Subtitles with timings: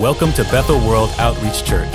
[0.00, 1.92] Welcome to Bethel World Outreach Church.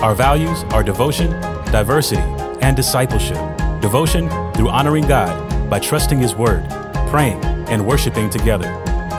[0.00, 1.32] Our values are devotion,
[1.72, 2.22] diversity,
[2.62, 3.36] and discipleship.
[3.80, 6.64] Devotion through honoring God by trusting His Word,
[7.08, 8.68] praying, and worshiping together.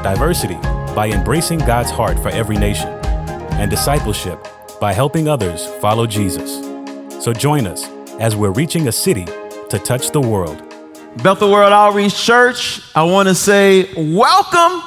[0.04, 0.56] Diversity
[0.96, 2.88] by embracing God's heart for every nation.
[2.88, 4.48] And discipleship
[4.80, 6.62] by helping others follow Jesus.
[7.22, 7.90] So join us
[8.22, 10.64] as we're reaching a city to touch the world.
[11.22, 14.82] Bethel World Outreach Church, I want to say welcome.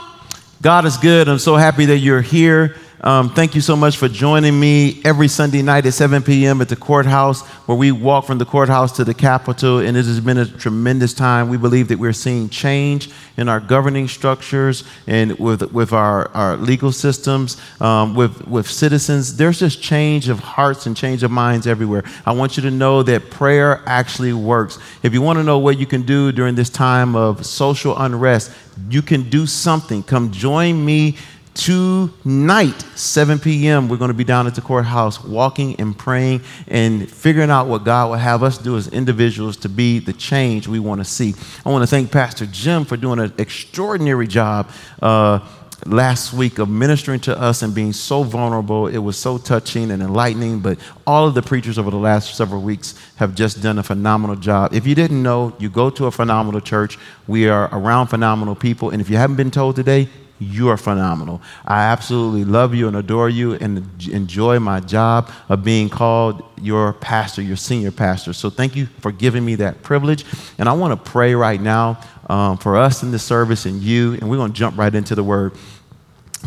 [0.62, 1.28] God is good.
[1.28, 2.76] I'm so happy that you're here.
[3.04, 6.62] Um, thank you so much for joining me every Sunday night at 7 p.m.
[6.62, 10.20] at the courthouse, where we walk from the courthouse to the Capitol, and it has
[10.20, 11.50] been a tremendous time.
[11.50, 16.56] We believe that we're seeing change in our governing structures and with, with our, our
[16.56, 19.36] legal systems, um, with, with citizens.
[19.36, 22.04] There's just change of hearts and change of minds everywhere.
[22.24, 24.78] I want you to know that prayer actually works.
[25.02, 28.50] If you want to know what you can do during this time of social unrest,
[28.88, 30.02] you can do something.
[30.02, 31.18] Come join me
[31.54, 37.08] Tonight, 7 p.m., we're going to be down at the courthouse walking and praying and
[37.08, 40.80] figuring out what God will have us do as individuals to be the change we
[40.80, 41.32] want to see.
[41.64, 44.68] I want to thank Pastor Jim for doing an extraordinary job.
[45.00, 45.40] Uh,
[45.86, 48.86] last week of ministering to us and being so vulnerable.
[48.86, 50.60] It was so touching and enlightening.
[50.60, 54.36] But all of the preachers over the last several weeks have just done a phenomenal
[54.36, 54.72] job.
[54.72, 56.98] If you didn't know, you go to a phenomenal church.
[57.26, 58.90] We are around phenomenal people.
[58.90, 60.08] And if you haven't been told today,
[60.44, 61.40] you are phenomenal.
[61.64, 66.92] I absolutely love you and adore you and enjoy my job of being called your
[66.94, 68.32] pastor, your senior pastor.
[68.32, 70.24] So thank you for giving me that privilege.
[70.58, 74.14] And I want to pray right now um, for us in this service and you,
[74.14, 75.52] and we're going to jump right into the word.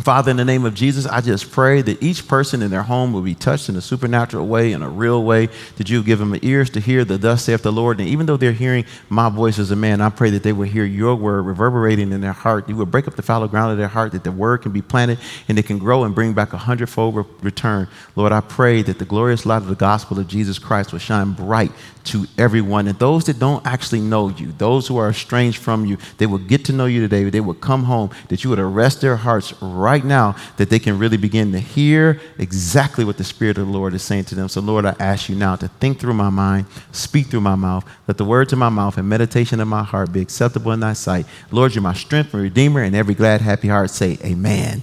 [0.03, 3.13] Father, in the name of Jesus, I just pray that each person in their home
[3.13, 6.37] will be touched in a supernatural way, in a real way, that you give them
[6.43, 7.99] ears to hear the thus saith the Lord.
[7.99, 10.67] And even though they're hearing my voice as a man, I pray that they will
[10.67, 12.69] hear your word reverberating in their heart.
[12.69, 14.81] You will break up the fallow ground of their heart, that the word can be
[14.81, 17.87] planted and it can grow and bring back a hundredfold return.
[18.15, 21.31] Lord, I pray that the glorious light of the gospel of Jesus Christ will shine
[21.31, 21.71] bright
[22.07, 22.87] to everyone.
[22.87, 26.37] And those that don't actually know you, those who are estranged from you, they will
[26.37, 27.23] get to know you today.
[27.29, 30.97] They will come home, that you would arrest their hearts right now, that they can
[30.97, 34.47] really begin to hear exactly what the Spirit of the Lord is saying to them.
[34.47, 37.85] So, Lord, I ask you now to think through my mind, speak through my mouth,
[38.07, 40.93] let the words of my mouth and meditation of my heart be acceptable in thy
[40.93, 41.25] sight.
[41.51, 44.81] Lord, you're my strength and redeemer, and every glad, happy heart say, Amen.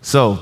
[0.00, 0.40] So,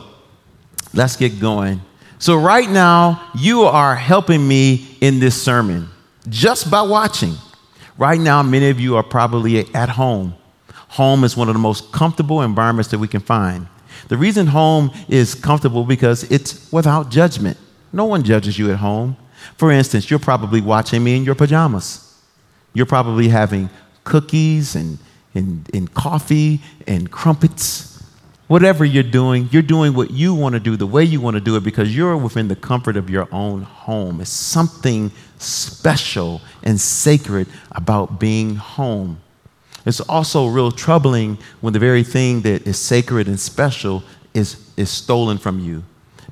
[0.94, 1.80] let's get going.
[2.18, 5.90] So, right now, you are helping me in this sermon
[6.28, 7.34] just by watching.
[7.98, 10.34] Right now, many of you are probably at home.
[10.88, 13.66] Home is one of the most comfortable environments that we can find.
[14.08, 17.56] The reason home is comfortable because it's without judgment.
[17.92, 19.16] No one judges you at home.
[19.56, 22.02] For instance, you're probably watching me in your pajamas.
[22.74, 23.70] You're probably having
[24.04, 24.98] cookies and,
[25.34, 27.95] and, and coffee and crumpets
[28.48, 31.40] Whatever you're doing, you're doing what you want to do the way you want to
[31.40, 34.20] do it because you're within the comfort of your own home.
[34.20, 39.20] It's something special and sacred about being home.
[39.84, 44.90] It's also real troubling when the very thing that is sacred and special is, is
[44.90, 45.82] stolen from you.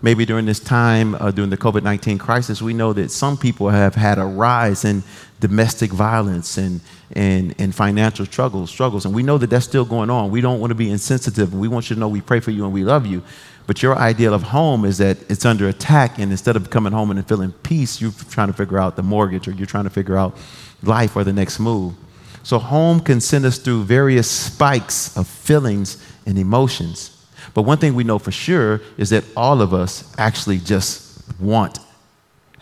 [0.05, 3.71] Maybe during this time, uh, during the COVID 19 crisis, we know that some people
[3.71, 5.03] have had a rise in
[5.41, 6.83] domestic violence and,
[7.13, 9.07] and, and financial struggles, struggles.
[9.07, 10.31] And we know that that's still going on.
[10.31, 11.55] We don't want to be insensitive.
[11.55, 13.23] We want you to know we pray for you and we love you.
[13.67, 17.11] But your ideal of home is that it's under attack, and instead of coming home
[17.11, 20.19] and feeling peace, you're trying to figure out the mortgage or you're trying to figure
[20.19, 20.37] out
[20.83, 21.95] life or the next move.
[22.43, 27.14] So, home can send us through various spikes of feelings and emotions.
[27.55, 31.79] But one thing we know for sure is that all of us actually just want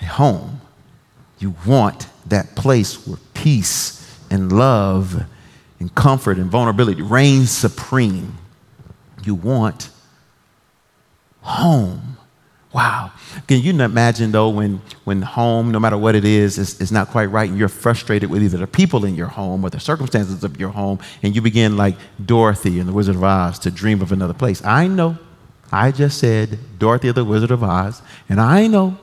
[0.00, 0.60] a home.
[1.38, 3.98] You want that place where peace
[4.30, 5.24] and love
[5.80, 8.38] and comfort and vulnerability reign supreme.
[9.24, 9.88] You want
[11.40, 12.11] home.
[12.72, 13.12] Wow.
[13.46, 17.08] Can you imagine, though, when, when home, no matter what it is, is, is not
[17.08, 20.42] quite right and you're frustrated with either the people in your home or the circumstances
[20.42, 24.00] of your home, and you begin, like Dorothy in The Wizard of Oz, to dream
[24.00, 24.64] of another place?
[24.64, 25.18] I know.
[25.70, 28.98] I just said Dorothy of the Wizard of Oz, and I know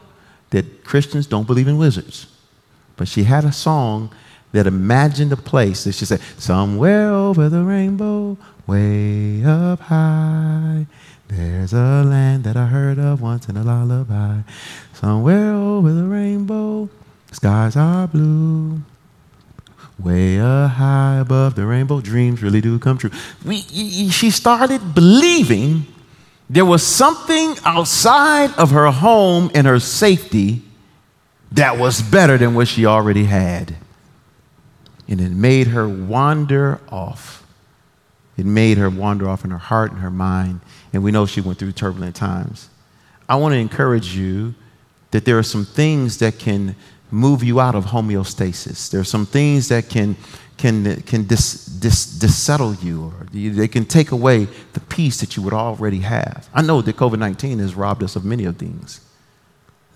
[0.50, 2.28] that Christians don't believe in wizards.
[2.98, 4.12] But she had a song
[4.52, 10.88] that imagined a place that she said, Somewhere over the rainbow, way up high,
[11.28, 14.40] there's a land that I heard of once in a lullaby.
[14.94, 16.90] Somewhere over the rainbow,
[17.32, 18.82] skies are blue.
[20.00, 23.12] Way up high above the rainbow, dreams really do come true.
[23.46, 23.60] We,
[24.10, 25.86] she started believing
[26.50, 30.64] there was something outside of her home and her safety
[31.52, 33.76] that was better than what she already had.
[35.10, 37.40] And it made her wander off
[38.40, 40.62] it made her wander off in her heart and her mind.
[40.94, 42.70] And we know she went through turbulent times.
[43.28, 44.56] I want to encourage you
[45.12, 46.78] that there are some things that can
[47.12, 48.92] move you out of homeostasis.
[48.92, 50.16] There are some things that can,
[50.56, 55.44] can, can dis, dis, dissettle you, or they can take away the peace that you
[55.44, 56.48] would already have.
[56.54, 59.02] I know that COVID 19 has robbed us of many of things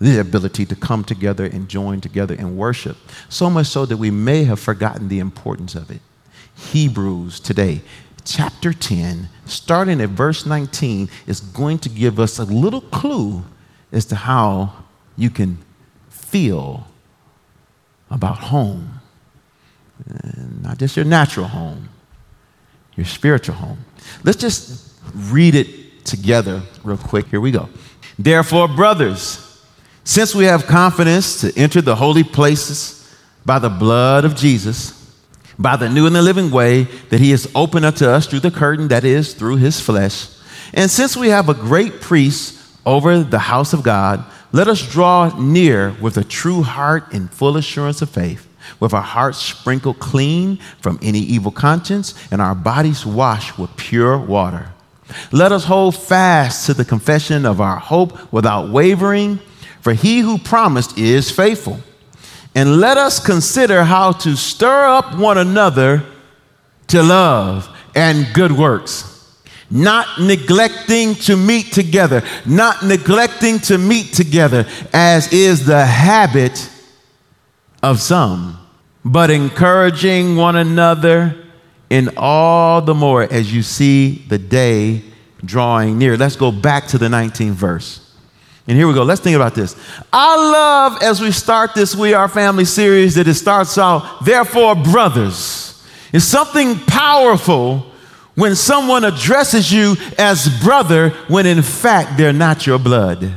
[0.00, 2.96] the ability to come together and join together and worship,
[3.28, 6.00] so much so that we may have forgotten the importance of it.
[6.56, 7.80] Hebrews today,
[8.24, 13.44] chapter 10, starting at verse 19, is going to give us a little clue
[13.92, 14.72] as to how
[15.16, 15.58] you can
[16.08, 16.86] feel
[18.10, 19.00] about home.
[20.06, 21.88] And not just your natural home,
[22.96, 23.84] your spiritual home.
[24.24, 27.26] Let's just read it together real quick.
[27.28, 27.68] Here we go.
[28.18, 29.43] Therefore, brothers,
[30.04, 33.00] since we have confidence to enter the holy places
[33.44, 35.00] by the blood of Jesus,
[35.58, 38.50] by the new and the living way that he has opened unto us through the
[38.50, 40.28] curtain that is through his flesh,
[40.74, 45.36] and since we have a great priest over the house of God, let us draw
[45.38, 48.46] near with a true heart and full assurance of faith,
[48.80, 54.18] with our hearts sprinkled clean from any evil conscience and our bodies washed with pure
[54.18, 54.70] water.
[55.32, 59.38] Let us hold fast to the confession of our hope without wavering
[59.84, 61.78] for he who promised is faithful.
[62.54, 66.02] And let us consider how to stir up one another
[66.86, 69.10] to love and good works.
[69.70, 76.70] Not neglecting to meet together, not neglecting to meet together, as is the habit
[77.82, 78.58] of some,
[79.04, 81.36] but encouraging one another
[81.90, 85.02] in all the more as you see the day
[85.44, 86.16] drawing near.
[86.16, 88.03] Let's go back to the 19th verse.
[88.66, 89.02] And here we go.
[89.02, 89.76] Let's think about this.
[90.12, 94.74] I love as we start this We Are Family series that it starts out, therefore,
[94.74, 95.84] brothers.
[96.12, 97.86] It's something powerful
[98.34, 103.32] when someone addresses you as brother when in fact they're not your blood.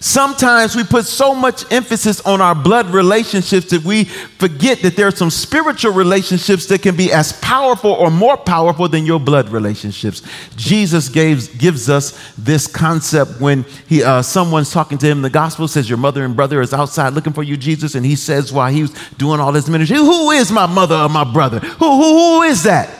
[0.00, 5.06] Sometimes we put so much emphasis on our blood relationships that we forget that there
[5.06, 9.48] are some spiritual relationships that can be as powerful or more powerful than your blood
[9.48, 10.22] relationships.
[10.56, 15.22] Jesus gave, gives us this concept when he, uh, someone's talking to him.
[15.22, 17.94] The gospel says, Your mother and brother is outside looking for you, Jesus.
[17.94, 21.08] And he says, while he was doing all this ministry, Who is my mother or
[21.08, 21.60] my brother?
[21.60, 22.90] Who, who, who is that?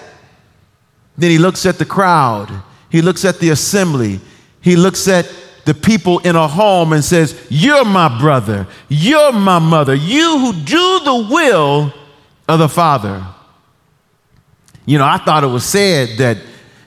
[1.19, 2.51] Then he looks at the crowd,
[2.91, 4.21] he looks at the assembly,
[4.61, 5.27] he looks at
[5.67, 10.53] the people in a home and says, You're my brother, you're my mother, you who
[10.53, 11.93] do the will
[12.49, 13.27] of the Father.
[14.87, 16.39] You know, I thought it was said that,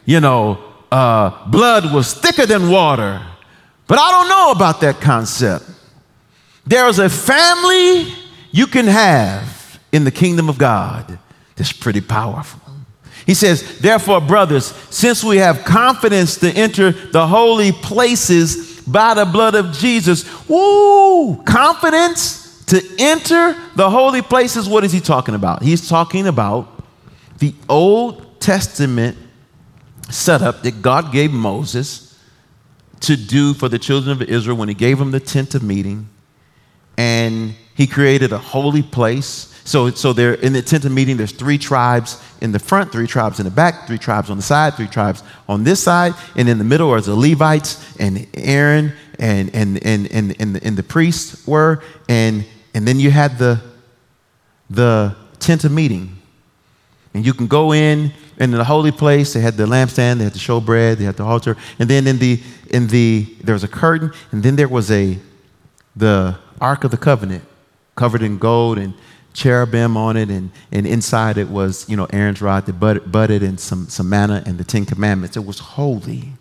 [0.06, 3.22] you know, uh, blood was thicker than water,
[3.86, 5.66] but I don't know about that concept.
[6.66, 8.14] There's a family
[8.52, 11.20] you can have in the kingdom of God
[11.58, 12.62] that's pretty powerful.
[13.26, 19.26] He says, Therefore, brothers, since we have confidence to enter the holy places by the
[19.26, 20.26] blood of Jesus.
[20.48, 21.42] Woo!
[21.44, 24.70] Confidence to enter the holy places.
[24.70, 25.64] What is he talking about?
[25.64, 26.84] He's talking about
[27.40, 29.18] the Old Testament
[30.10, 32.18] setup that God gave Moses
[33.02, 36.10] to do for the children of Israel when he gave them the tent of meeting.
[36.98, 41.32] And he created a holy place so, so there in the tent of meeting, there's
[41.32, 44.74] three tribes in the front, three tribes in the back, three tribes on the side,
[44.74, 49.54] three tribes on this side, and in the middle are the Levites and Aaron and
[49.54, 53.62] and and and, and, the, and the priests were, and and then you had the
[54.72, 56.18] the tent of meeting.
[57.14, 59.34] And you can go in in the holy place.
[59.34, 62.18] They had the lampstand, they had the showbread, they had the altar, and then in
[62.18, 62.42] the
[62.72, 65.20] in the there was a curtain, and then there was a
[65.96, 67.44] the ark of the covenant
[67.96, 68.94] covered in gold and
[69.40, 73.42] cherubim on it, and, and inside it was, you know, Aaron's rod that budded, budded
[73.42, 75.38] and some, some manna and the Ten Commandments.
[75.38, 76.34] It was holy.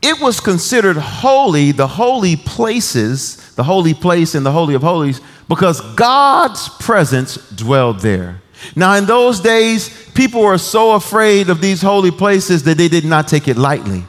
[0.00, 5.20] It was considered holy, the holy places, the holy place and the Holy of Holies,
[5.48, 8.40] because God's presence dwelled there.
[8.76, 13.04] Now, in those days, people were so afraid of these holy places that they did
[13.04, 14.04] not take it lightly.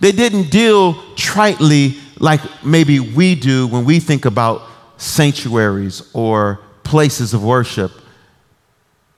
[0.00, 4.62] They didn't deal tritely like maybe we do when we think about
[4.98, 7.90] sanctuaries or places of worship,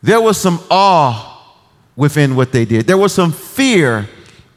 [0.03, 1.57] there was some awe
[1.97, 2.87] within what they did.
[2.87, 4.09] There was some fear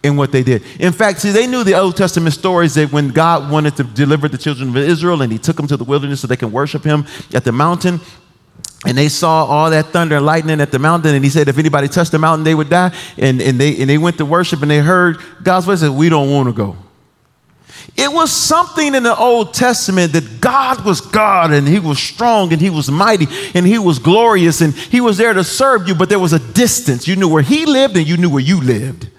[0.04, 0.64] in what they did.
[0.80, 4.28] In fact, see, they knew the Old Testament stories that when God wanted to deliver
[4.28, 6.84] the children of Israel and he took them to the wilderness so they can worship
[6.84, 8.00] him at the mountain,
[8.86, 11.58] and they saw all that thunder and lightning at the mountain, and he said, if
[11.58, 12.94] anybody touched the mountain, they would die.
[13.18, 16.10] And, and, they, and they went to worship and they heard God's voice said, We
[16.10, 16.76] don't want to go.
[17.96, 22.52] It was something in the Old Testament that God was God and He was strong
[22.52, 25.94] and He was mighty and He was glorious and He was there to serve you,
[25.94, 27.08] but there was a distance.
[27.08, 29.10] You knew where He lived and you knew where you lived.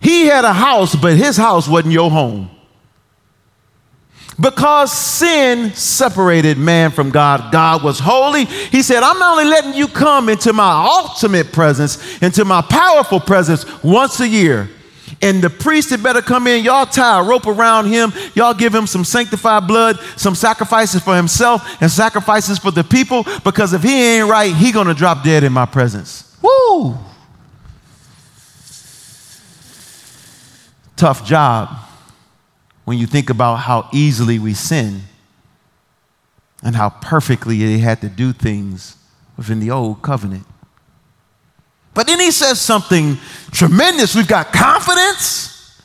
[0.00, 2.50] He had a house, but His house wasn't your home.
[4.40, 8.46] Because sin separated man from God, God was holy.
[8.46, 13.66] He said, I'm only letting you come into my ultimate presence, into my powerful presence
[13.82, 14.70] once a year.
[15.22, 18.74] And the priest had better come in, y'all tie a rope around him, y'all give
[18.74, 23.82] him some sanctified blood, some sacrifices for himself and sacrifices for the people, because if
[23.82, 26.36] he ain't right, he gonna drop dead in my presence.
[26.42, 26.96] Woo!
[30.96, 31.70] Tough job
[32.84, 35.02] when you think about how easily we sin
[36.62, 38.96] and how perfectly they had to do things
[39.36, 40.46] within the old covenant.
[42.00, 43.18] But then he says something
[43.52, 44.14] tremendous.
[44.14, 45.78] We've got confidence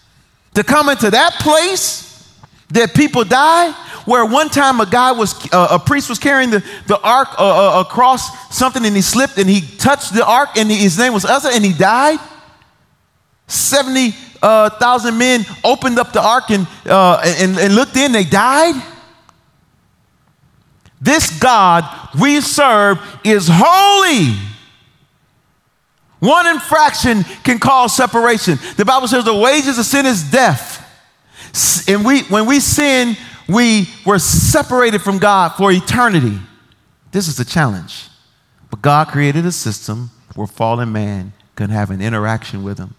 [0.54, 2.34] to come into that place
[2.70, 3.74] that people die.
[4.06, 7.80] Where one time a guy was, uh, a priest was carrying the, the ark uh,
[7.80, 11.26] uh, across something and he slipped and he touched the ark and his name was
[11.26, 12.20] Uzzah and he died.
[13.48, 18.82] 70,000 uh, men opened up the ark and, uh, and, and looked in, they died.
[21.02, 21.84] This God
[22.18, 24.55] we serve is holy.
[26.20, 28.58] One infraction can cause separation.
[28.78, 30.82] The Bible says the wages of sin is death.
[31.88, 33.16] And we, when we sin,
[33.48, 36.40] we were separated from God for eternity.
[37.12, 38.10] This is a challenge.
[38.70, 42.96] But God created a system where fallen man can have an interaction with him.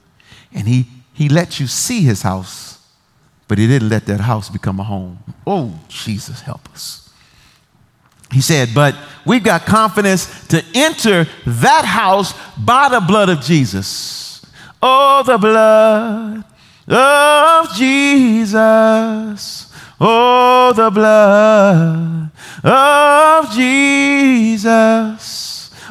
[0.53, 2.79] And he, he let you see his house,
[3.49, 5.19] but he didn't let that house become a home.
[5.47, 7.06] Oh, Jesus, help us.
[8.33, 14.45] He said, But we've got confidence to enter that house by the blood of Jesus.
[14.83, 16.45] Oh, the blood
[16.88, 19.73] of Jesus.
[20.00, 22.30] Oh, the blood
[22.62, 24.76] of Jesus.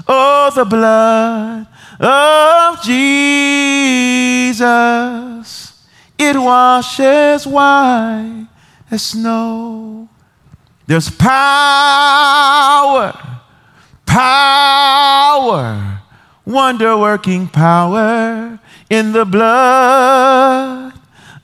[0.08, 1.68] Oh, the blood
[2.00, 4.64] of Jesus.
[6.18, 8.48] It washes white
[8.92, 10.08] as snow.
[10.88, 13.14] There's power,
[14.06, 16.02] power,
[16.46, 20.94] wonder working power in the blood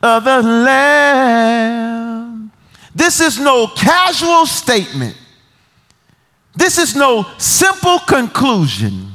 [0.02, 2.52] of the Lamb.
[2.94, 5.18] This is no casual statement.
[6.56, 9.11] This is no simple conclusion.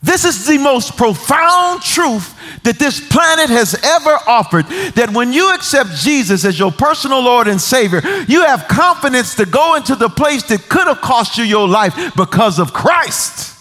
[0.00, 4.66] This is the most profound truth that this planet has ever offered.
[4.94, 9.44] That when you accept Jesus as your personal Lord and Savior, you have confidence to
[9.44, 13.56] go into the place that could have cost you your life because of Christ.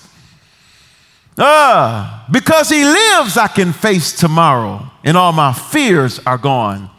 [1.40, 6.90] Ah, because He lives, I can face tomorrow, and all my fears are gone.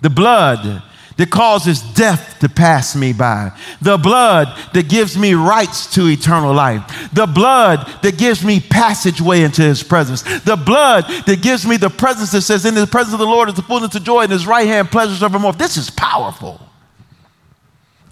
[0.00, 0.82] The blood
[1.16, 6.52] that causes death to pass me by, the blood that gives me rights to eternal
[6.52, 11.76] life, the blood that gives me passageway into his presence, the blood that gives me
[11.76, 14.22] the presence that says, In the presence of the Lord is the fullness of joy,
[14.22, 15.54] and his right hand pleasures evermore.
[15.54, 16.60] This is powerful.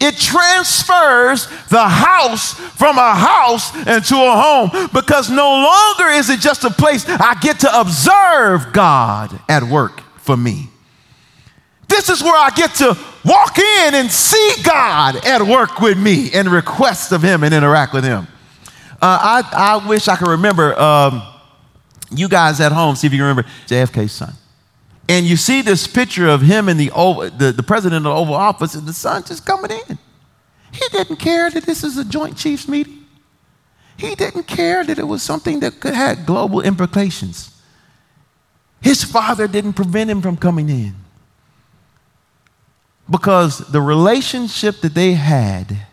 [0.01, 6.41] It transfers the house from a house into a home because no longer is it
[6.41, 10.69] just a place I get to observe God at work for me.
[11.89, 16.31] This is where I get to walk in and see God at work with me
[16.33, 18.27] and request of Him and interact with Him.
[19.01, 21.23] Uh, I, I wish I could remember um,
[22.11, 24.35] you guys at home, see if you can remember JFK's son.
[25.09, 26.89] And you see this picture of him in the,
[27.37, 29.99] the, the president of the Oval Office and the son just coming in.
[30.73, 33.05] He didn't care that this is a Joint Chiefs meeting.
[33.97, 37.51] He didn't care that it was something that could have global implications.
[38.81, 41.04] His father didn't prevent him from coming in
[43.11, 45.87] because the relationship that they had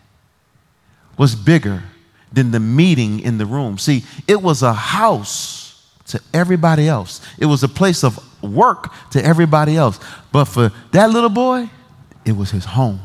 [1.17, 1.83] was bigger
[2.31, 3.77] than the meeting in the room.
[3.77, 5.59] See, it was a house
[6.07, 9.99] to everybody else, it was a place of work to everybody else.
[10.31, 11.69] But for that little boy,
[12.25, 12.99] it was his home.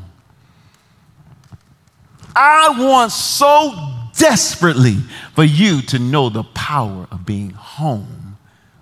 [2.34, 4.96] I want so desperately
[5.34, 8.25] for you to know the power of being home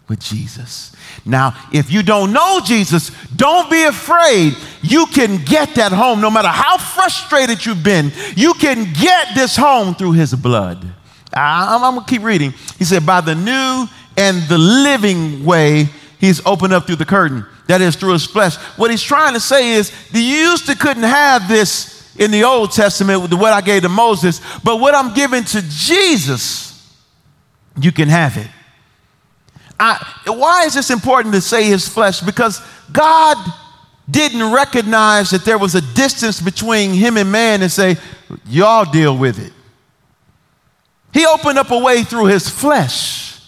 [0.09, 0.95] with Jesus.
[1.25, 4.55] Now, if you don't know Jesus, don't be afraid.
[4.83, 8.13] You can get that home no matter how frustrated you've been.
[8.37, 10.85] You can get this home through his blood.
[11.33, 12.53] I'm, I'm going to keep reading.
[12.79, 17.47] He said, By the new and the living way, he's opened up through the curtain.
[17.67, 18.57] That is through his flesh.
[18.77, 22.73] What he's trying to say is, you used to couldn't have this in the Old
[22.73, 26.95] Testament with what I gave to Moses, but what I'm giving to Jesus,
[27.81, 28.49] you can have it.
[29.79, 32.21] I, why is this important to say his flesh?
[32.21, 32.61] Because
[32.93, 33.37] God
[34.09, 37.97] didn't recognize that there was a distance between him and man and say,
[38.47, 39.53] Y'all deal with it.
[41.13, 43.41] He opened up a way through his flesh.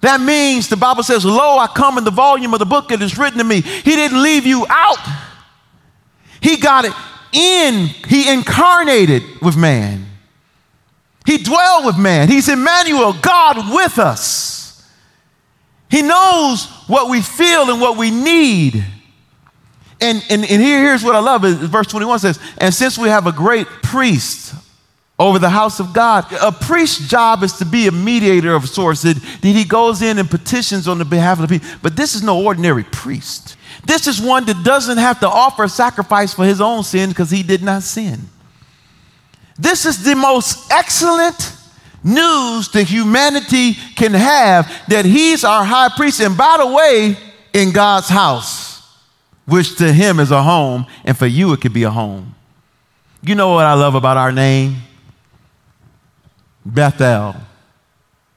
[0.00, 3.00] That means the Bible says, Lo, I come in the volume of the book it
[3.00, 3.60] is written to me.
[3.60, 4.98] He didn't leave you out,
[6.40, 6.92] he got it
[7.32, 10.06] in, he incarnated with man.
[11.26, 12.28] He dwelled with man.
[12.28, 14.53] He's Emmanuel, God with us.
[15.94, 18.84] He knows what we feel and what we need.
[20.00, 23.28] And, and, and here, here's what I love verse 21 says, And since we have
[23.28, 24.56] a great priest
[25.20, 29.02] over the house of God, a priest's job is to be a mediator of sorts.
[29.02, 31.78] That, that he goes in and petitions on the behalf of the people.
[31.80, 33.56] But this is no ordinary priest.
[33.86, 37.30] This is one that doesn't have to offer a sacrifice for his own sin because
[37.30, 38.18] he did not sin.
[39.56, 41.56] This is the most excellent
[42.04, 46.20] news that humanity can have that he's our high priest.
[46.20, 47.16] And by the way,
[47.54, 48.82] in God's house,
[49.46, 52.34] which to him is a home, and for you it could be a home.
[53.22, 54.76] You know what I love about our name?
[56.64, 57.36] Bethel,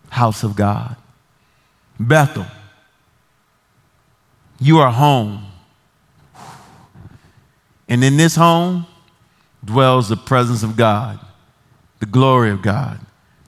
[0.09, 0.95] house of God.
[1.99, 2.45] Bethel,
[4.59, 5.43] you are home.
[7.89, 8.85] And in this home
[9.63, 11.19] dwells the presence of God,
[11.99, 12.99] the glory of God,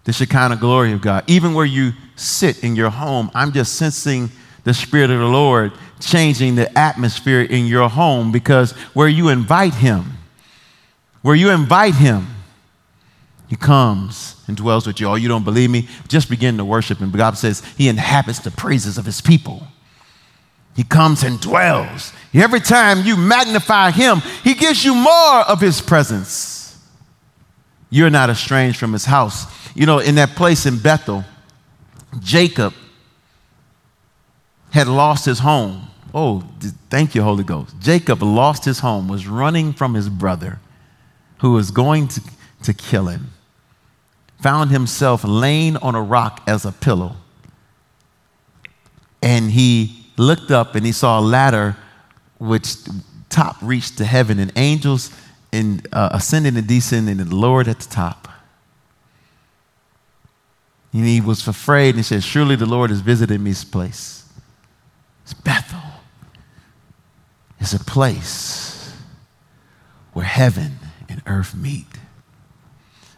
[0.09, 1.23] the Shekinah glory of God.
[1.27, 4.31] Even where you sit in your home, I'm just sensing
[4.63, 9.75] the Spirit of the Lord changing the atmosphere in your home because where you invite
[9.75, 10.17] Him,
[11.21, 12.25] where you invite Him,
[13.47, 15.07] He comes and dwells with you.
[15.07, 15.87] Oh, you don't believe me?
[16.07, 17.11] Just begin to worship Him.
[17.11, 19.67] God says He inhabits the praises of His people.
[20.75, 22.13] He comes and dwells.
[22.33, 26.58] Every time you magnify Him, He gives you more of His presence.
[27.89, 29.45] You're not estranged from His house.
[29.75, 31.23] You know, in that place in Bethel,
[32.19, 32.73] Jacob
[34.71, 35.87] had lost his home.
[36.13, 36.43] Oh,
[36.89, 37.75] thank you, Holy Ghost.
[37.79, 40.59] Jacob lost his home, was running from his brother
[41.39, 42.21] who was going to,
[42.63, 43.31] to kill him,
[44.41, 47.15] found himself laying on a rock as a pillow.
[49.21, 51.77] And he looked up and he saw a ladder
[52.39, 52.75] which
[53.29, 55.11] top reached to heaven and angels
[55.51, 58.27] in, uh, ascending and descending and the Lord at the top.
[60.93, 64.27] And he was afraid and said, Surely the Lord has visited me this place.
[65.23, 65.79] It's Bethel.
[67.59, 68.95] It's a place
[70.13, 71.85] where heaven and earth meet.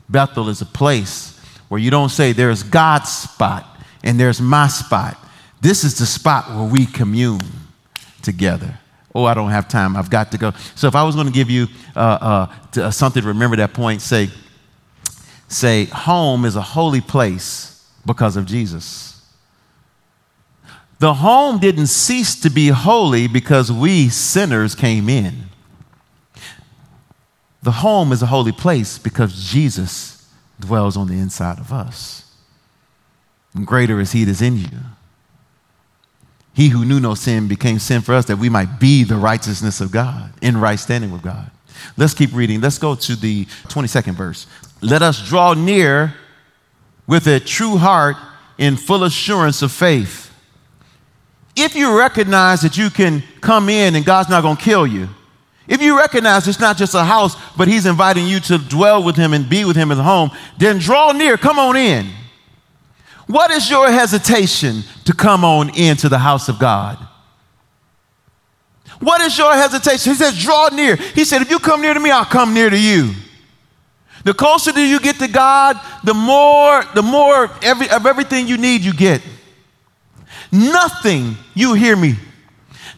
[0.09, 1.39] Bethel is a place
[1.69, 3.65] where you don't say there's God's spot
[4.03, 5.17] and there's my spot.
[5.61, 7.39] This is the spot where we commune
[8.21, 8.80] together.
[9.13, 9.95] Oh, I don't have time.
[9.95, 10.51] I've got to go.
[10.75, 13.57] So if I was going to give you uh, uh, to, uh, something to remember
[13.57, 14.29] that point, say,
[15.47, 19.21] say, home is a holy place because of Jesus.
[20.99, 25.45] The home didn't cease to be holy because we sinners came in.
[27.63, 32.31] The home is a holy place because Jesus dwells on the inside of us.
[33.53, 34.69] And greater is He that's in you.
[36.53, 39.79] He who knew no sin became sin for us that we might be the righteousness
[39.81, 41.49] of God, in right standing with God.
[41.97, 42.61] Let's keep reading.
[42.61, 44.47] Let's go to the 22nd verse.
[44.81, 46.13] Let us draw near
[47.07, 48.17] with a true heart
[48.57, 50.31] in full assurance of faith
[51.55, 55.09] if you recognize that you can come in and God's not going to kill you,
[55.67, 59.15] if you recognize it's not just a house, but He's inviting you to dwell with
[59.15, 62.09] Him and be with Him the home, then draw near, come on in.
[63.31, 66.97] What is your hesitation to come on into the house of God?
[68.99, 70.11] What is your hesitation?
[70.11, 70.97] He says, draw near.
[70.97, 73.13] He said, if you come near to me, I'll come near to you.
[74.25, 78.81] The closer you get to God, the more, the more every, of everything you need
[78.81, 79.21] you get.
[80.51, 82.15] Nothing, you hear me,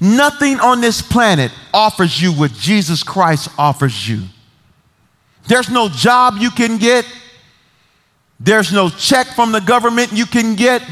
[0.02, 4.24] nothing on this planet offers you what Jesus Christ offers you.
[5.48, 7.06] There's no job you can get,
[8.44, 10.84] there's no check from the government you can get.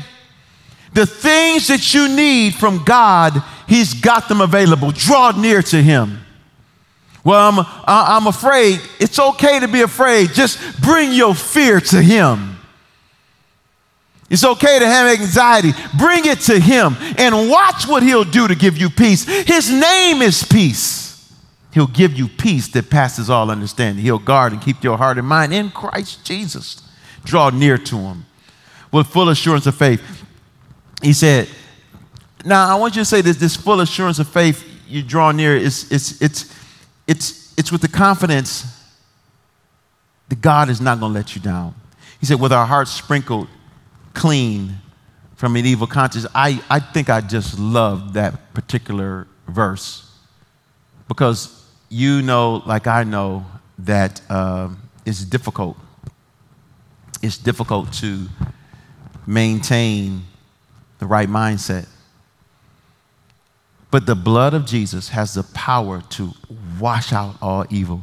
[0.93, 4.91] The things that you need from God, He's got them available.
[4.91, 6.19] Draw near to Him.
[7.23, 8.81] Well, I'm, I'm afraid.
[8.99, 10.29] It's okay to be afraid.
[10.29, 12.57] Just bring your fear to Him.
[14.29, 15.73] It's okay to have anxiety.
[15.97, 19.25] Bring it to Him and watch what He'll do to give you peace.
[19.25, 21.31] His name is peace.
[21.73, 24.03] He'll give you peace that passes all understanding.
[24.03, 26.81] He'll guard and keep your heart and mind in Christ Jesus.
[27.23, 28.25] Draw near to Him
[28.91, 30.25] with full assurance of faith.
[31.01, 31.47] He said,
[32.45, 35.55] Now I want you to say this, this full assurance of faith you draw near,
[35.55, 36.53] is it's, it's,
[37.07, 38.65] it's, it's with the confidence
[40.29, 41.75] that God is not going to let you down.
[42.19, 43.47] He said, With our hearts sprinkled
[44.13, 44.77] clean
[45.35, 46.27] from an evil conscience.
[46.35, 50.07] I, I think I just love that particular verse.
[51.07, 51.57] because
[51.89, 53.45] you know, like I know,
[53.79, 54.69] that uh,
[55.05, 55.77] it's difficult.
[57.21, 58.27] It's difficult to
[59.27, 60.23] maintain
[60.99, 61.87] the right mindset.
[63.91, 66.31] But the blood of Jesus has the power to
[66.79, 68.01] wash out all evil,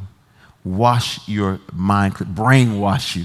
[0.63, 3.25] wash your mind, brainwash you,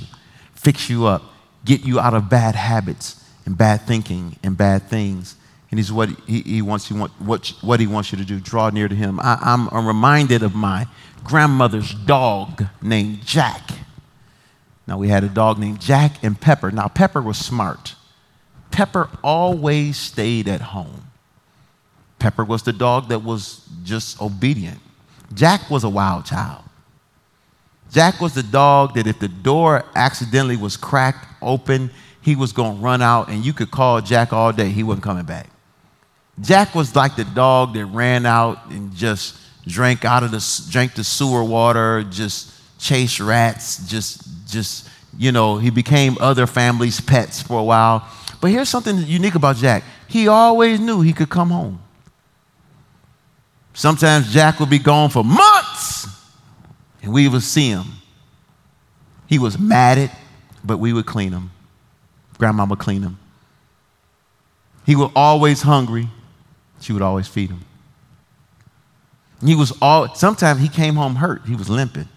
[0.55, 1.23] fix you up,
[1.65, 5.35] get you out of bad habits and bad thinking and bad things.
[5.71, 8.39] And he's what he, he wants you want, what, what he wants you to do.
[8.39, 9.19] Draw near to him.
[9.19, 10.87] I, I'm, I'm reminded of my
[11.23, 13.71] grandmother's dog named Jack.
[14.87, 16.71] Now we had a dog named Jack and Pepper.
[16.71, 17.95] Now Pepper was smart.
[18.71, 21.03] Pepper always stayed at home.
[22.19, 24.79] Pepper was the dog that was just obedient.
[25.33, 26.63] Jack was a wild child.
[27.91, 31.91] Jack was the dog that if the door accidentally was cracked open,
[32.21, 34.69] he was going to run out and you could call Jack all day.
[34.69, 35.49] He wasn't coming back.
[36.41, 40.95] Jack was like the dog that ran out and just drank out of the drank
[40.95, 42.51] the sewer water, just
[42.83, 48.07] chased rats, just just you know, he became other families' pets for a while.
[48.41, 49.83] But here's something unique about Jack.
[50.07, 51.79] He always knew he could come home.
[53.73, 56.07] Sometimes Jack would be gone for months
[57.01, 57.85] and we would see him.
[59.27, 60.11] He was matted,
[60.63, 61.51] but we would clean him.
[62.37, 63.17] Grandma would clean him.
[64.85, 66.09] He was always hungry.
[66.81, 67.61] She would always feed him.
[69.43, 71.45] He was all, sometimes he came home hurt.
[71.45, 72.07] He was limping.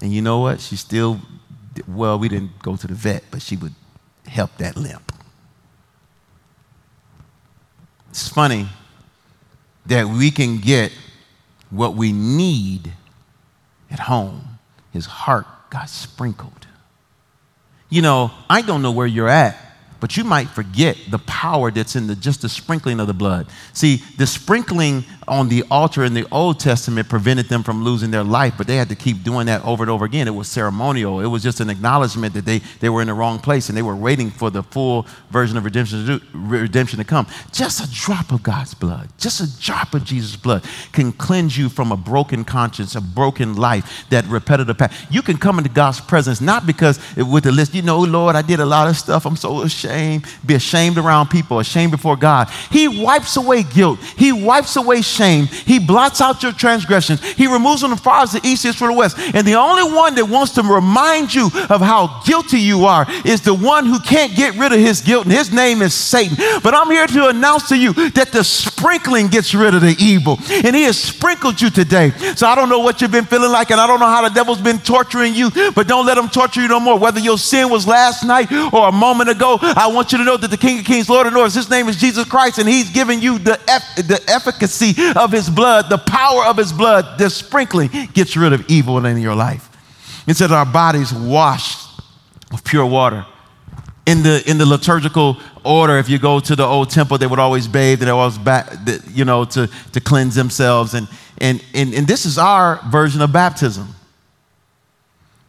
[0.00, 0.60] And you know what?
[0.60, 1.20] She still,
[1.86, 3.74] well, we didn't go to the vet, but she would
[4.26, 5.12] help that limp.
[8.10, 8.68] It's funny
[9.86, 10.92] that we can get
[11.70, 12.92] what we need
[13.90, 14.58] at home.
[14.92, 16.66] His heart got sprinkled.
[17.88, 19.56] You know, I don't know where you're at,
[20.00, 23.46] but you might forget the power that's in the, just the sprinkling of the blood.
[23.72, 28.22] See, the sprinkling on the altar in the Old Testament prevented them from losing their
[28.22, 30.28] life, but they had to keep doing that over and over again.
[30.28, 31.20] It was ceremonial.
[31.20, 33.82] It was just an acknowledgement that they, they were in the wrong place and they
[33.82, 37.26] were waiting for the full version of redemption to, do, redemption to come.
[37.52, 41.68] Just a drop of God's blood, just a drop of Jesus' blood can cleanse you
[41.68, 45.06] from a broken conscience, a broken life, that repetitive path.
[45.10, 48.36] You can come into God's presence not because it, with the list, you know, Lord,
[48.36, 49.26] I did a lot of stuff.
[49.26, 49.85] I'm so ashamed.
[49.86, 52.48] Be ashamed around people, ashamed before God.
[52.70, 53.98] He wipes away guilt.
[54.16, 55.46] He wipes away shame.
[55.46, 57.22] He blots out your transgressions.
[57.32, 59.16] He removes them as far as the east is from the west.
[59.34, 63.42] And the only one that wants to remind you of how guilty you are is
[63.42, 66.36] the one who can't get rid of his guilt, and his name is Satan.
[66.62, 70.38] But I'm here to announce to you that the sprinkling gets rid of the evil,
[70.50, 72.10] and he has sprinkled you today.
[72.36, 74.34] So I don't know what you've been feeling like, and I don't know how the
[74.34, 76.98] devil's been torturing you, but don't let him torture you no more.
[76.98, 80.38] Whether your sin was last night or a moment ago, I want you to know
[80.38, 82.90] that the King of Kings, Lord of Lords, his name is Jesus Christ, and he's
[82.90, 83.60] given you the,
[83.96, 88.64] the efficacy of his blood, the power of his blood, the sprinkling gets rid of
[88.70, 89.68] evil in your life.
[90.26, 92.00] It said our bodies washed
[92.50, 93.26] with pure water.
[94.06, 97.40] In the, in the liturgical order, if you go to the old temple, they would
[97.40, 98.72] always bathe and they always back,
[99.10, 100.94] you know, to, to cleanse themselves.
[100.94, 101.06] And,
[101.38, 103.88] and, and, and this is our version of baptism.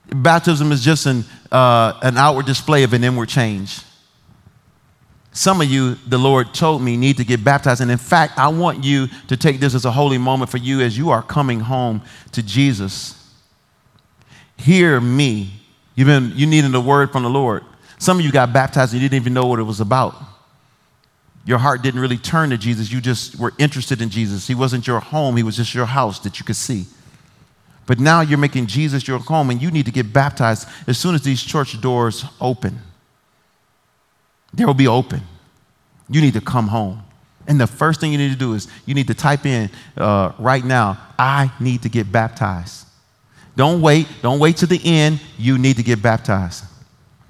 [0.10, 3.80] Baptism is just an, uh, an outward display of an inward change.
[5.38, 7.80] Some of you, the Lord told me, need to get baptized.
[7.80, 10.82] And in fact, I want you to take this as a holy moment for you
[10.82, 13.13] as you are coming home to Jesus.
[14.58, 15.52] Hear me.
[15.93, 17.63] You've been, you needed a word from the Lord.
[18.00, 20.15] Some of you got baptized and you didn't even know what it was about.
[21.45, 22.91] Your heart didn't really turn to Jesus.
[22.91, 24.47] You just were interested in Jesus.
[24.47, 26.88] He wasn't your home, He was just your house that you could see.
[27.86, 31.13] But now you're making Jesus your home and you need to get baptized as soon
[31.13, 32.82] as these church doors open.
[34.54, 35.22] They will be open.
[36.10, 37.04] You need to come home.
[37.48, 40.34] And the first thing you need to do is you need to type in uh,
[40.38, 42.86] right now, I need to get baptized.
[43.56, 44.08] Don't wait.
[44.22, 45.22] Don't wait to the end.
[45.38, 46.66] You need to get baptized.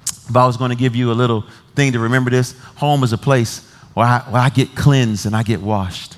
[0.04, 3.14] If I was going to give you a little thing to remember this, home is
[3.14, 6.18] a place where I, where I get cleansed and I get washed.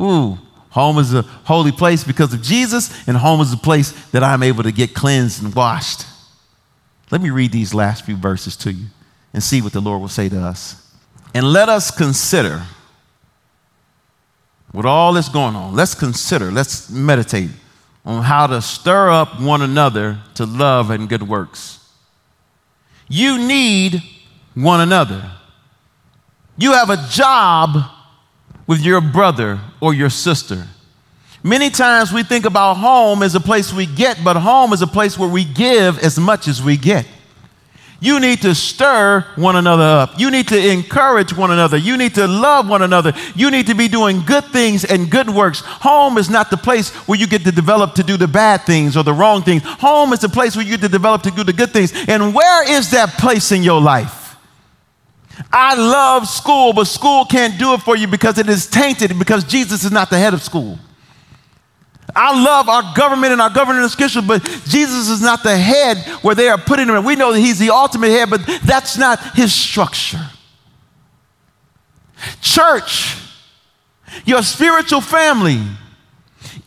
[0.00, 0.38] Ooh,
[0.70, 4.42] home is a holy place because of Jesus, and home is a place that I'm
[4.42, 6.06] able to get cleansed and washed.
[7.10, 8.86] Let me read these last few verses to you
[9.36, 10.82] and see what the Lord will say to us.
[11.34, 12.62] And let us consider,
[14.72, 17.50] with all that's going on, let's consider, let's meditate
[18.06, 21.86] on how to stir up one another to love and good works.
[23.08, 24.02] You need
[24.54, 25.30] one another.
[26.56, 27.90] You have a job
[28.66, 30.66] with your brother or your sister.
[31.42, 34.86] Many times we think about home as a place we get, but home is a
[34.86, 37.06] place where we give as much as we get.
[37.98, 40.18] You need to stir one another up.
[40.18, 41.78] You need to encourage one another.
[41.78, 43.14] You need to love one another.
[43.34, 45.60] You need to be doing good things and good works.
[45.60, 48.96] Home is not the place where you get to develop to do the bad things
[48.98, 49.62] or the wrong things.
[49.64, 51.92] Home is the place where you get to develop to do the good things.
[52.06, 54.36] And where is that place in your life?
[55.50, 59.44] I love school, but school can't do it for you because it is tainted because
[59.44, 60.78] Jesus is not the head of school.
[62.16, 66.34] I love our government and our government schedule, but Jesus is not the head where
[66.34, 67.04] they are putting him.
[67.04, 70.26] We know that he's the ultimate head, but that's not his structure.
[72.40, 73.18] Church,
[74.24, 75.60] your spiritual family,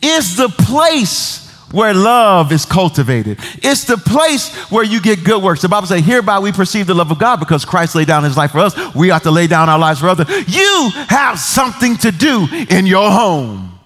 [0.00, 3.38] is the place where love is cultivated.
[3.62, 5.62] It's the place where you get good works.
[5.62, 8.36] The Bible says, hereby we perceive the love of God because Christ laid down his
[8.36, 8.94] life for us.
[8.94, 10.28] We ought to lay down our lives for others.
[10.48, 13.79] You have something to do in your home.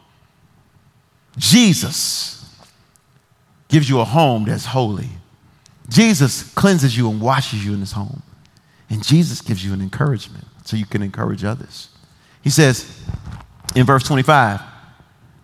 [1.37, 2.45] Jesus
[3.69, 5.09] gives you a home that's holy.
[5.89, 8.23] Jesus cleanses you and washes you in his home.
[8.91, 11.89] And Jesus gives you an encouragement so you can encourage others.
[12.43, 13.03] He says
[13.75, 14.61] in verse 25,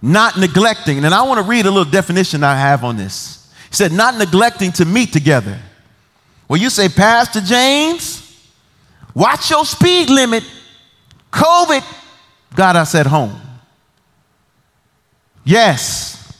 [0.02, 3.52] not neglecting, and I want to read a little definition I have on this.
[3.68, 5.58] He said, not neglecting to meet together.
[6.48, 8.50] Well, you say, Pastor James,
[9.14, 10.44] watch your speed limit.
[11.32, 11.84] COVID
[12.54, 13.39] got us at home.
[15.44, 16.38] Yes,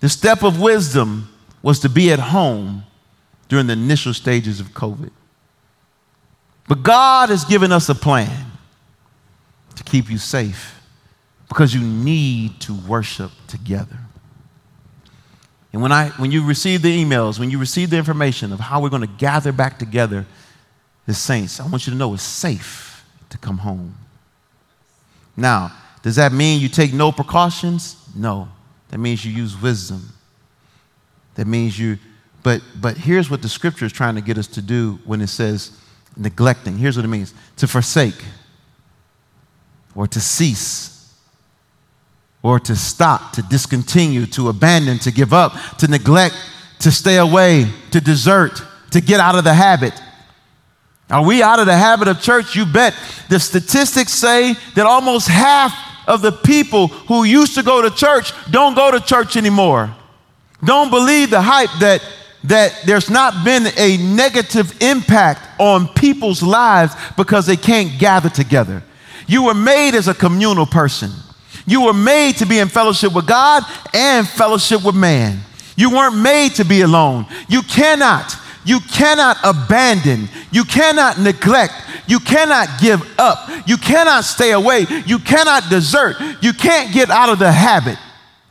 [0.00, 1.28] the step of wisdom
[1.62, 2.84] was to be at home
[3.48, 5.10] during the initial stages of COVID.
[6.68, 8.52] But God has given us a plan
[9.74, 10.80] to keep you safe
[11.48, 13.98] because you need to worship together.
[15.72, 18.80] And when, I, when you receive the emails, when you receive the information of how
[18.80, 20.26] we're going to gather back together
[21.06, 23.96] as saints, I want you to know it's safe to come home.
[25.36, 27.96] Now, does that mean you take no precautions?
[28.14, 28.48] No.
[28.88, 30.12] That means you use wisdom.
[31.36, 31.98] That means you,
[32.42, 35.28] but, but here's what the scripture is trying to get us to do when it
[35.28, 35.78] says
[36.16, 36.76] neglecting.
[36.76, 38.24] Here's what it means to forsake,
[39.94, 41.14] or to cease,
[42.42, 46.34] or to stop, to discontinue, to abandon, to give up, to neglect,
[46.80, 49.94] to stay away, to desert, to get out of the habit.
[51.10, 52.54] Are we out of the habit of church?
[52.54, 52.94] You bet.
[53.28, 55.74] The statistics say that almost half
[56.10, 59.94] of the people who used to go to church don't go to church anymore.
[60.62, 62.02] Don't believe the hype that,
[62.44, 68.82] that there's not been a negative impact on people's lives because they can't gather together.
[69.28, 71.12] You were made as a communal person.
[71.64, 73.62] You were made to be in fellowship with God
[73.94, 75.38] and fellowship with man.
[75.76, 77.26] You weren't made to be alone.
[77.48, 81.72] You cannot, you cannot abandon, you cannot neglect,
[82.10, 83.48] you cannot give up.
[83.68, 84.84] You cannot stay away.
[85.06, 86.16] You cannot desert.
[86.42, 87.98] You can't get out of the habit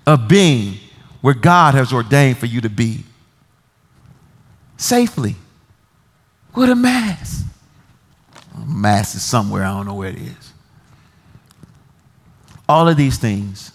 [0.08, 0.78] of being
[1.20, 3.04] where God has ordained for you to be
[4.78, 5.36] safely
[6.56, 7.46] with a mask.
[8.56, 10.54] A mask is somewhere, I don't know where it is.
[12.68, 13.74] All of these things,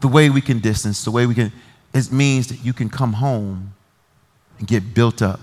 [0.00, 1.52] the way we can distance, the way we can,
[1.92, 3.74] it means that you can come home
[4.58, 5.40] and get built up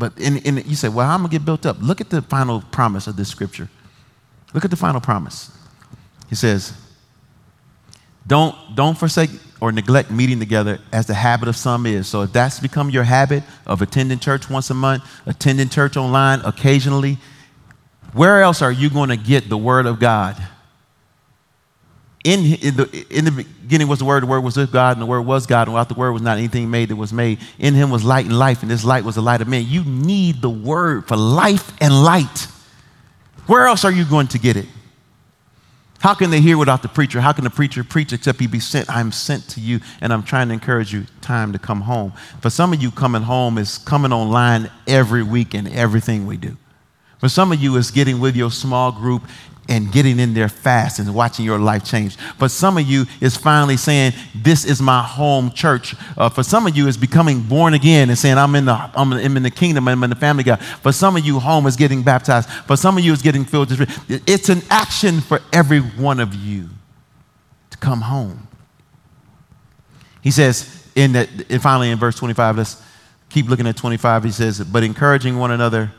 [0.00, 1.76] but in, in, you say, well, I'm going to get built up.
[1.80, 3.68] Look at the final promise of this scripture.
[4.54, 5.50] Look at the final promise.
[6.30, 6.72] He says,
[8.26, 12.08] don't, don't forsake or neglect meeting together as the habit of some is.
[12.08, 16.40] So if that's become your habit of attending church once a month, attending church online
[16.46, 17.18] occasionally,
[18.14, 20.42] where else are you going to get the word of God?
[22.22, 25.02] In, in, the, in the beginning was the Word, the Word was with God, and
[25.02, 27.38] the Word was God, and without the Word was not anything made that was made.
[27.58, 29.64] In Him was light and life, and this light was the light of men.
[29.66, 32.48] You need the Word for life and light.
[33.46, 34.66] Where else are you going to get it?
[36.00, 37.20] How can they hear without the preacher?
[37.20, 38.88] How can the preacher preach except he be sent?
[38.90, 42.12] I'm sent to you, and I'm trying to encourage you, time to come home.
[42.40, 46.56] For some of you, coming home is coming online every week in everything we do.
[47.18, 49.22] For some of you, it's getting with your small group
[49.70, 52.18] and getting in there fast and watching your life change.
[52.38, 55.94] But some of you is finally saying, This is my home church.
[56.18, 59.12] Uh, for some of you, is becoming born again and saying, I'm in, the, I'm
[59.12, 60.60] in the kingdom, I'm in the family God.
[60.82, 62.50] For some of you, home is getting baptized.
[62.50, 63.68] For some of you, is getting filled.
[64.08, 66.68] It's an action for every one of you
[67.70, 68.48] to come home.
[70.20, 72.82] He says, in that, and finally in verse 25, let's
[73.28, 74.24] keep looking at 25.
[74.24, 75.92] He says, But encouraging one another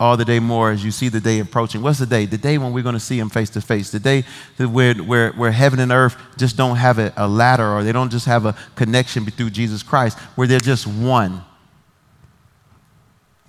[0.00, 1.82] all the day more as you see the day approaching.
[1.82, 2.24] What's the day?
[2.26, 3.90] The day when we're going to see him face to face.
[3.90, 4.24] The day
[4.56, 8.10] where, where, where heaven and earth just don't have a, a ladder or they don't
[8.10, 11.44] just have a connection through Jesus Christ, where they're just one.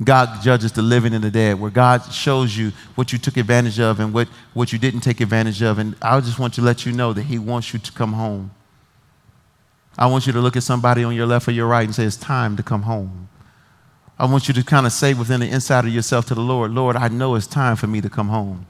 [0.03, 3.79] God judges the living and the dead, where God shows you what you took advantage
[3.79, 5.77] of and what, what you didn't take advantage of.
[5.77, 8.51] And I just want to let you know that He wants you to come home.
[9.97, 12.05] I want you to look at somebody on your left or your right and say,
[12.05, 13.27] It's time to come home.
[14.19, 16.71] I want you to kind of say within the inside of yourself to the Lord,
[16.71, 18.65] Lord, I know it's time for me to come home.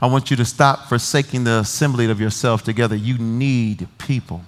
[0.00, 2.94] I want you to stop forsaking the assembly of yourself together.
[2.94, 4.42] You need people.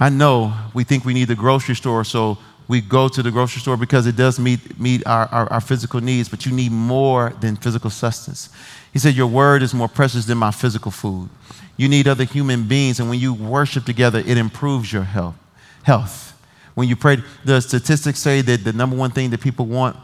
[0.00, 3.60] I know we think we need the grocery store, so we go to the grocery
[3.60, 7.34] store because it does meet, meet our, our, our, physical needs, but you need more
[7.40, 8.48] than physical sustenance.
[8.92, 11.28] He said, Your word is more precious than my physical food.
[11.76, 15.36] You need other human beings, and when you worship together, it improves your health.
[15.82, 16.39] health.
[16.80, 19.98] When you pray, the statistics say that the number one thing that people want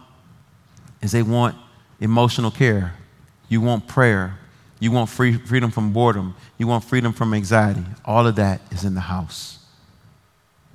[1.01, 1.57] is they want
[2.01, 2.93] emotional care.
[3.49, 4.39] You want prayer.
[4.79, 6.35] You want free, freedom from boredom.
[6.59, 7.83] You want freedom from anxiety.
[8.05, 9.61] All of that is in the house.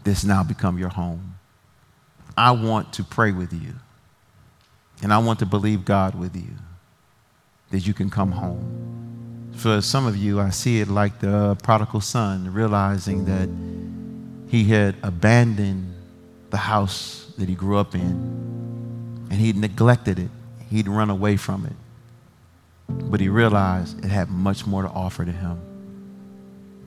[0.03, 1.35] This now become your home.
[2.35, 3.75] I want to pray with you.
[5.03, 6.55] And I want to believe God with you
[7.69, 9.51] that you can come home.
[9.53, 13.47] For some of you, I see it like the prodigal son, realizing that
[14.49, 15.90] he had abandoned
[16.51, 20.29] the house that he grew up in and he'd neglected it.
[20.69, 21.73] He'd run away from it.
[22.87, 25.59] But he realized it had much more to offer to him.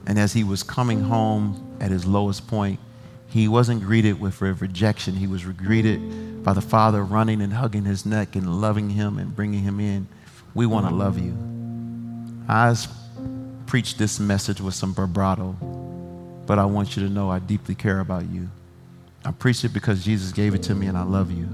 [0.06, 2.78] And as he was coming home at his lowest point,
[3.26, 5.14] he wasn't greeted with rejection.
[5.14, 9.34] He was greeted by the Father running and hugging his neck and loving him and
[9.34, 10.06] bringing him in.
[10.54, 11.36] We want to love you.
[12.48, 12.76] I
[13.66, 15.56] preached this message with some vibrato
[16.46, 18.48] but I want you to know I deeply care about you.
[19.24, 21.48] I preach it because Jesus gave it to me and I love you.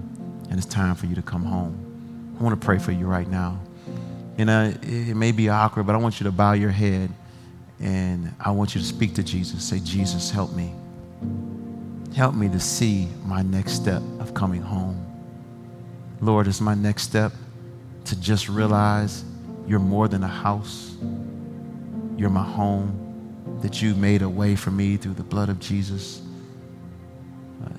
[0.51, 2.37] And it's time for you to come home.
[2.39, 3.61] I want to pray for you right now.
[4.37, 7.11] You uh, know, it may be awkward, but I want you to bow your head
[7.79, 9.63] and I want you to speak to Jesus.
[9.63, 10.73] Say, Jesus, help me.
[12.15, 15.07] Help me to see my next step of coming home.
[16.21, 17.33] Lord, is my next step
[18.07, 19.25] to just realize
[19.67, 20.97] you're more than a house,
[22.17, 26.23] you're my home that you made a way for me through the blood of Jesus.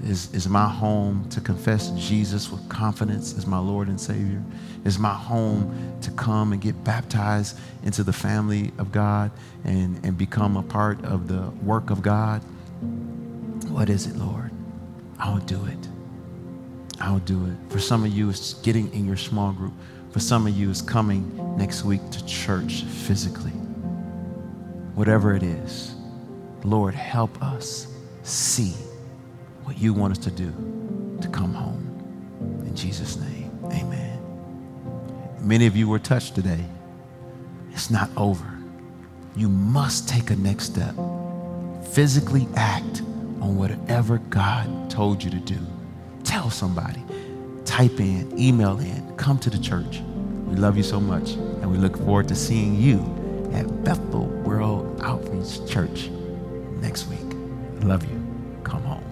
[0.04, 4.42] Is, is my home to confess Jesus with confidence as my Lord and Savior?
[4.86, 9.32] Is my home to come and get baptized into the family of God
[9.64, 12.42] and, and become a part of the work of God?
[13.70, 14.52] What is it, Lord?
[15.20, 15.88] I will do it.
[17.00, 17.72] I will do it.
[17.72, 19.74] For some of you, it's getting in your small group.
[20.12, 23.54] For some of you, it's coming next week to church physically
[24.96, 25.96] whatever it is,
[26.64, 27.88] Lord, help us
[28.24, 28.74] see
[29.72, 30.52] what you want us to do
[31.22, 31.80] to come home.
[32.68, 34.20] In Jesus' name, amen.
[35.40, 36.66] Many of you were touched today.
[37.72, 38.46] It's not over.
[39.38, 40.94] You must take a next step.
[41.94, 43.00] Physically act
[43.40, 45.60] on whatever God told you to do.
[46.26, 47.02] Tell somebody.
[47.64, 50.02] Type in, email in, come to the church.
[50.48, 53.00] We love you so much, and we look forward to seeing you
[53.54, 56.10] at Bethel World Outreach Church
[56.82, 57.20] next week.
[57.84, 58.22] Love you.
[58.66, 59.11] Come home.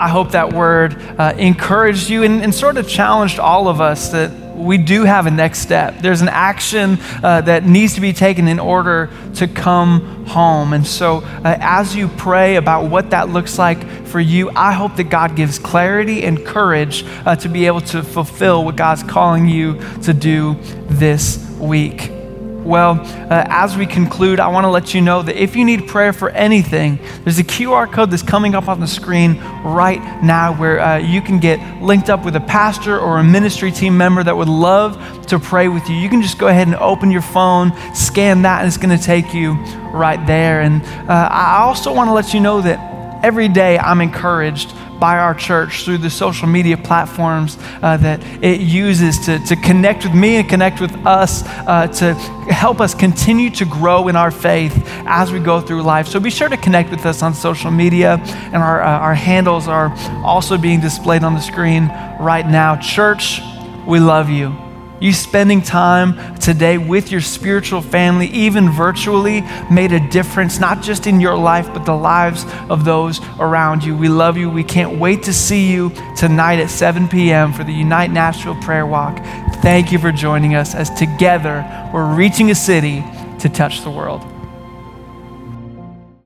[0.00, 4.08] I hope that word uh, encouraged you and, and sort of challenged all of us
[4.08, 5.98] that we do have a next step.
[6.00, 10.72] There's an action uh, that needs to be taken in order to come home.
[10.72, 14.96] And so, uh, as you pray about what that looks like for you, I hope
[14.96, 19.48] that God gives clarity and courage uh, to be able to fulfill what God's calling
[19.48, 20.56] you to do
[20.88, 22.19] this week.
[22.64, 25.88] Well, uh, as we conclude, I want to let you know that if you need
[25.88, 30.54] prayer for anything, there's a QR code that's coming up on the screen right now
[30.54, 34.22] where uh, you can get linked up with a pastor or a ministry team member
[34.22, 35.96] that would love to pray with you.
[35.96, 39.02] You can just go ahead and open your phone, scan that, and it's going to
[39.02, 39.54] take you
[39.92, 40.60] right there.
[40.60, 45.18] And uh, I also want to let you know that every day I'm encouraged by
[45.18, 50.14] our church through the social media platforms uh, that it uses to, to connect with
[50.14, 52.14] me and connect with us uh, to
[52.52, 54.72] help us continue to grow in our faith
[55.06, 56.06] as we go through life.
[56.06, 58.18] So be sure to connect with us on social media,
[58.52, 59.92] and our, uh, our handles are
[60.24, 61.88] also being displayed on the screen
[62.20, 62.76] right now.
[62.76, 63.40] Church,
[63.86, 64.69] we love you.
[65.00, 71.06] You spending time today with your spiritual family, even virtually, made a difference, not just
[71.06, 73.96] in your life, but the lives of those around you.
[73.96, 74.50] We love you.
[74.50, 77.54] We can't wait to see you tonight at 7 p.m.
[77.54, 79.16] for the Unite Nashville Prayer Walk.
[79.62, 83.02] Thank you for joining us as together we're reaching a city
[83.38, 84.22] to touch the world.